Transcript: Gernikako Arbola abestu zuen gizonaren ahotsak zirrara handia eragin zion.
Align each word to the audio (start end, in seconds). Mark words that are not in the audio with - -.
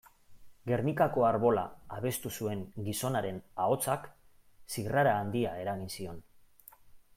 Gernikako 0.69 1.25
Arbola 1.27 1.65
abestu 1.97 2.31
zuen 2.39 2.63
gizonaren 2.89 3.39
ahotsak 3.67 4.09
zirrara 4.77 5.15
handia 5.21 5.55
eragin 5.67 5.97
zion. 6.01 6.27